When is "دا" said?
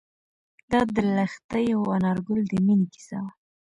0.71-0.81